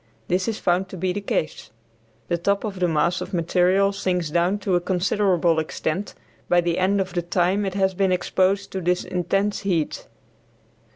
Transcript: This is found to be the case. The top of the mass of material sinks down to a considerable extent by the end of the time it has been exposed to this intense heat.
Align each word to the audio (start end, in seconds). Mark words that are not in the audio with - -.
This 0.29 0.47
is 0.47 0.57
found 0.57 0.89
to 0.89 0.97
be 0.97 1.13
the 1.13 1.21
case. 1.21 1.69
The 2.27 2.39
top 2.39 2.63
of 2.63 2.79
the 2.79 2.87
mass 2.87 3.21
of 3.21 3.35
material 3.35 3.91
sinks 3.91 4.31
down 4.31 4.57
to 4.65 4.73
a 4.73 4.81
considerable 4.81 5.59
extent 5.59 6.15
by 6.49 6.59
the 6.59 6.79
end 6.79 6.99
of 6.99 7.13
the 7.13 7.21
time 7.21 7.67
it 7.67 7.75
has 7.75 7.93
been 7.93 8.11
exposed 8.11 8.71
to 8.71 8.81
this 8.81 9.03
intense 9.03 9.59
heat. 9.59 10.07